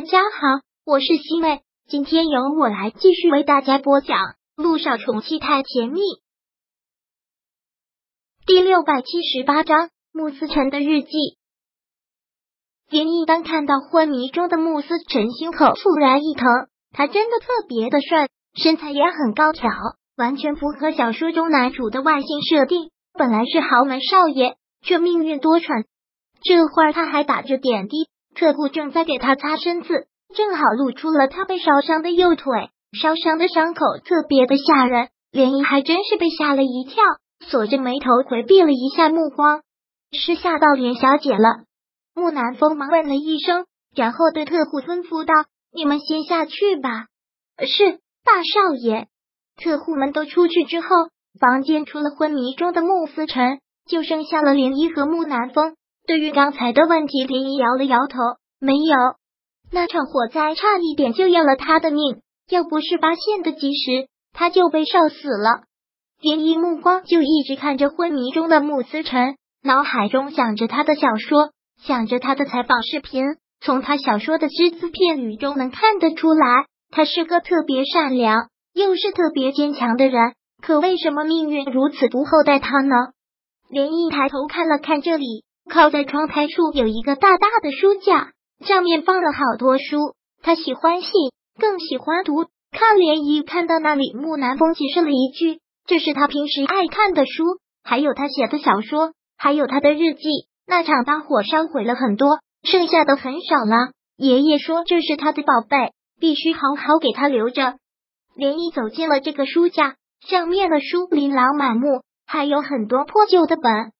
[0.00, 4.16] 大家好，我是西妹，今天由我来继续为大家播讲
[4.56, 6.00] 《路上宠妻太甜蜜》
[8.46, 11.10] 第六百七十八章穆思辰的日记。
[12.88, 16.46] 林一当看到昏迷中的穆思辰，心口突然一疼。
[16.92, 19.70] 他真的特别的帅，身材也很高挑，
[20.16, 22.90] 完全符合小说中男主的外形设定。
[23.12, 25.84] 本来是豪门少爷，却命运多舛。
[26.42, 28.08] 这会儿他还打着点滴。
[28.34, 32.70] 特护正在给他擦身子，正好露出了他被烧伤的右腿，
[33.00, 35.08] 烧伤的伤口特别的吓人。
[35.32, 37.04] 莲姨还真是被吓了一跳，
[37.46, 39.62] 锁着眉头回避了一下目光，
[40.12, 41.64] 是吓到连小姐了。
[42.14, 45.34] 木南风忙问了一声，然后对特护吩咐道
[45.72, 47.06] ：“你们先下去吧。”
[47.64, 49.06] 是大少爷。
[49.62, 50.88] 特护们都出去之后，
[51.38, 55.76] 房间除了昏迷中的穆思辰，就剩下了莲姨和木南风。
[56.10, 58.18] 对于刚才的问题，林一摇了摇头，
[58.58, 58.96] 没有。
[59.70, 65.62] 那场火灾差一点就要了他的命，要不是发现的及时，他就被烧死了。
[66.20, 73.22] 林一目光就一直看着昏迷中的穆思辰，脑海中想着他的小说，想着他的采访视频。
[73.60, 80.32] 从他小说的只字片语中能看得出来，他是个特别善良又是特别坚强的人。
[80.60, 82.96] 可为什么命运如此不厚待他呢？
[83.68, 85.44] 连一抬头看了看这里。
[85.70, 88.32] 靠在窗台处有一个大大的书架，
[88.66, 90.14] 上面放了好多书。
[90.42, 91.10] 他喜欢信，
[91.58, 92.46] 更喜欢读。
[92.72, 100.28] 看涟漪看到那里，木南风解释了一句：“这是他平时爱看的书，还有他写的小说，还有他的日记。
[100.66, 103.92] 那场大火烧毁了很多，剩下的很少了。
[104.16, 107.74] 爷爷说这是他的宝贝，必须好好给他留着。”
[108.36, 113.92] 涟漪走进了这个书架，上面的书琳琅满目，还有很多破旧的本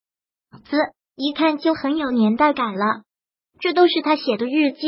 [0.65, 0.77] 子。
[1.23, 3.03] 一看就很有年代感了，
[3.61, 4.81] 这都是他写的日记。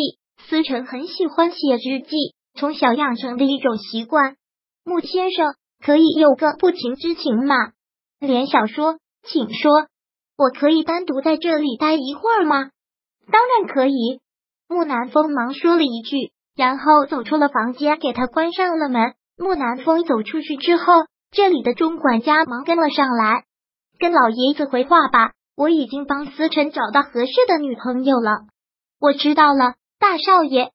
[0.49, 4.37] 思成很喜欢写日记，从小养成的一种习惯。
[4.83, 7.55] 穆先生可以有个不情之请吗？
[8.19, 9.71] 连小说，请说。
[10.39, 12.71] 我可以单独在这里待一会儿吗？
[13.31, 14.21] 当然可以。
[14.69, 19.13] 木南风忙说了一句，然后走出了房间，给他关上了门。
[19.37, 20.85] 木南风走出去之后，
[21.31, 23.45] 这里的钟管家忙跟了上来，
[23.99, 25.33] 跟老爷子回话吧。
[25.57, 28.41] 我已经帮思辰找到合适的女朋友了。
[29.01, 30.71] 我知道了，大少爷。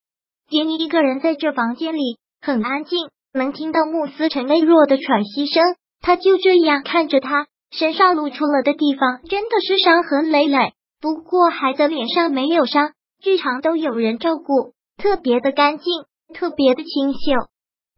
[0.49, 5.75] 杰尼一个人在这房间里很安静，能听到穆思辰微弱的喘息声。
[5.99, 15.85] 他就这样看着他，身上露出了的地方真的是伤痕累累，不过孩子脸上没有伤，日常都有人照顾，特别的干净，
[16.33, 17.47] 特别的清秀。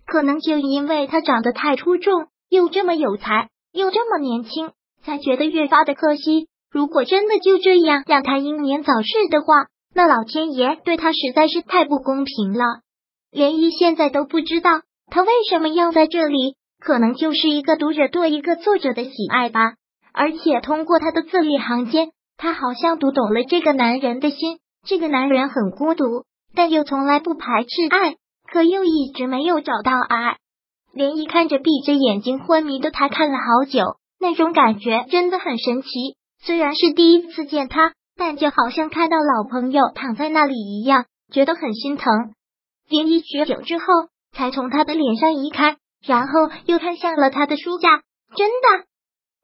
[0.05, 4.71] 可能就因为他长得太出众，又这么有才，又这么年轻，
[5.03, 6.47] 才觉得越发的可惜。
[6.71, 12.63] 如果真的就这样让他英年早逝的话，那老天爷对他实在是太不公平了。
[13.31, 14.81] 连依现在都不知道
[15.11, 19.73] 他为什么要在这里，可能就是一个读者对一个作者的喜爱吧。
[20.13, 24.59] 而且通过他的字里行间，他好像读懂了这个男人的心。
[24.85, 26.23] 这个男人很孤独，
[26.55, 28.15] 但又从来不排斥爱，
[28.51, 30.37] 可又一直没有找到爱。
[30.93, 35.87] 连依看着闭着眼睛昏迷的他，看了好久，那种感觉真的很神奇。
[36.41, 42.33] 虽然是第一次见他，但就好像看到老朋友躺在那里一样，觉得很心疼。
[42.89, 43.85] 林一许久之后，
[44.31, 48.01] 才从他的脸上移开，然后又看向了他的书架，
[48.35, 48.85] 真的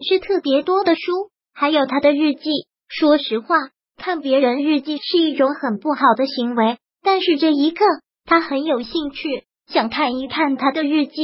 [0.07, 2.50] 是特别多的书，还有他的日记。
[2.88, 3.56] 说实话，
[3.97, 7.83] 看别人日记是一种很不好的行为，但是这一刻
[8.25, 11.16] 他很有兴趣，想看一看他的日记。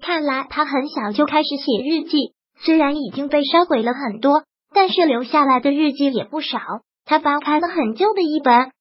[0.00, 4.44] 看来他很小就开始写日记，虽然已经被烧毁了很多。
[4.74, 6.58] 但是留下来的日记也不少。
[7.06, 8.72] 他翻开了很旧的一本，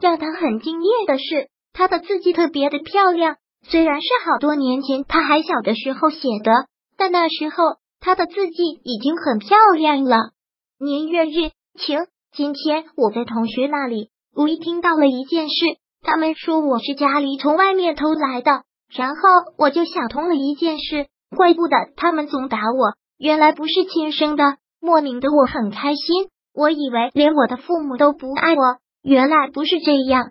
[0.00, 3.36] 让他很惊艳的是，他的字迹特别的漂亮。
[3.62, 6.52] 虽然是好多年前他还小的时候写的，
[6.96, 10.16] 但那时候他的字迹已经很漂亮了。
[10.80, 11.98] 年月日，晴。
[12.36, 15.54] 今天我在同学那里无意听到了一件事，
[16.02, 19.16] 他们说我是家里从外面偷来的，然后
[19.56, 24.56] 我就想通了一件事，怪不得他们总打我，原来不是亲生的。
[24.84, 30.30] 莫名的我很开心，我以为连我的父母都不爱我，原来不是这样。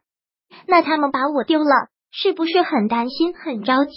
[0.67, 3.93] 那他们把我丢了，是不是很担心、很着急？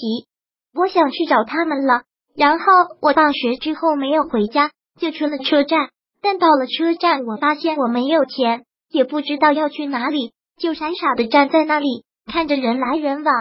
[0.75, 2.05] 我想去找他们了。
[2.35, 2.64] 然后
[3.03, 5.91] 我放学之后没有回家，就去了车站。
[6.23, 13.35] 但到了车站，我发现我没有钱，也不知道要去哪里，就傻傻的站在那里，看着人来人往。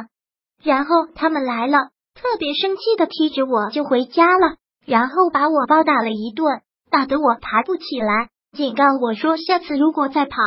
[0.62, 1.78] 然后他们来了，
[2.14, 6.62] 特别生气的踢着我就回家了，然后把我暴打了一顿。
[6.96, 10.38] 打得我爬不起来，警告我说下次如果再跑，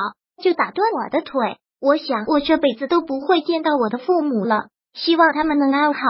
[0.43, 1.59] 就打断我的腿。
[1.79, 6.01] 我想我这辈子都不会见到我的父母了，希望他们能安好。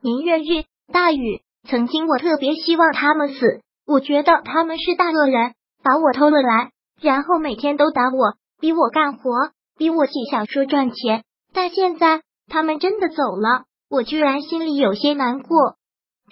[0.00, 1.42] 年月日，大雨。
[1.68, 5.52] 曾经我特别希望他们死，我觉得他们是大恶人，
[5.84, 11.22] 把我偷了来，然后每天都打我，逼我干活，逼我写小说赚钱。
[11.52, 15.74] 但现在他们真的走了，我居然心里有些难过。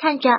[0.01, 0.31] 看着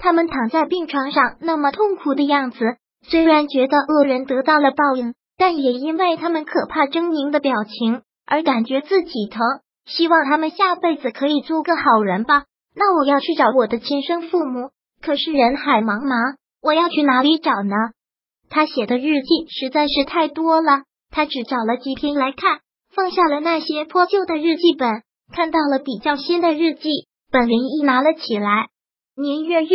[0.00, 2.58] 他们躺在病床上那么痛苦的样子，
[3.02, 9.40] 虽然觉得恶人得到了报应，但也因为他们可怕狰狞的表情而感觉自己疼。
[9.86, 12.44] 希望他们下辈子可以做个好人吧。
[12.74, 14.70] 那我要去找我的亲生父母，
[15.02, 17.74] 可是人海茫茫，我要去哪里找呢？
[18.48, 22.60] 他写的日记实在是太多了，他只找了几篇来看，
[22.94, 25.02] 放下了那些破旧的日记本，
[25.32, 26.88] 看到了比较新的日记
[27.30, 28.68] 本，林一拿了起来。
[29.20, 29.68] 年月日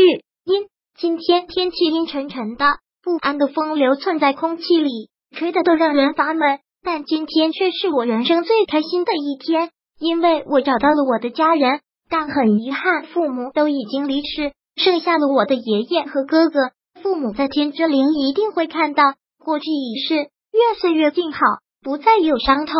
[0.43, 2.65] 阴，今天天气阴沉沉的，
[3.03, 6.57] 不安的风流窜在空气里，吹得都让人发闷。
[6.81, 9.69] 但今天却是我人生最开心的一天，
[9.99, 11.81] 因为我找到了我的家人。
[12.09, 16.71] 但很遗憾，父母都已经离世，剩下了我的爷爷和哥哥。
[17.03, 19.03] 父母在天之灵一定会看到，
[19.37, 21.39] 过去已逝，愿岁月静好，
[21.83, 22.73] 不再有伤痛。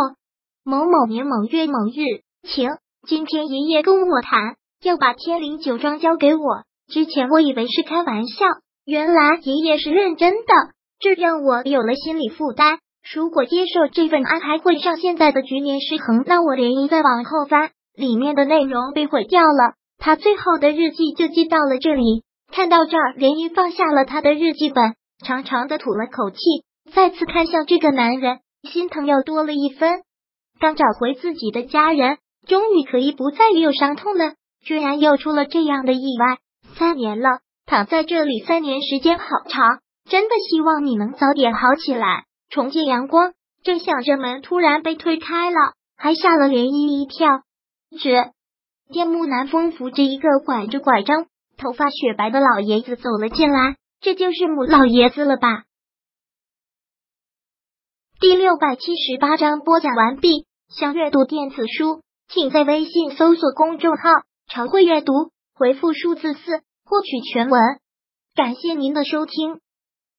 [0.64, 2.72] 某某年某月某日，晴。
[3.08, 6.64] 今天爷爷跟我谈，要把天灵酒庄交给我。
[6.88, 8.46] 之前我以为是开玩笑，
[8.86, 10.54] 原来爷爷是认真的，
[11.00, 12.80] 这让我有了心理负担。
[13.14, 17.72] 如果接受这份安排，会上现在的局面失衡，那我连一再往后翻。
[17.96, 22.24] 里面的内容被毁掉了，他最后的日记就记到了这里。
[22.52, 24.96] 看到这儿，连漪放下了他的日记本，
[25.26, 26.38] 长长的吐了口气，
[26.94, 30.02] 再次看向这个男人，心疼又多了一分。
[30.60, 32.18] 刚找回自己的家人，
[32.48, 34.34] 终于可以不再有伤痛了，
[34.66, 36.40] 居然又出了这样的意外。
[36.78, 39.80] 三年了，躺在这里三年时间好长，
[40.10, 43.34] 真的希望你能早点好起来，重见阳光。
[43.64, 47.44] 正想着，门突然被推开了，还吓了涟漪一跳。
[47.98, 48.32] 只，
[48.92, 51.28] 见木南风扶着一个拐着拐杖、
[51.58, 55.64] 头发雪白的老爷子走了进来，这就是母老爷子了吧？
[58.20, 60.46] 第六百七十八章播讲完毕。
[60.68, 64.02] 想阅读电子书，请在微信搜索公众号
[64.48, 65.14] “常会阅读”，
[65.54, 67.62] 回复数字四获取全文。
[68.36, 69.60] 感谢您的收听。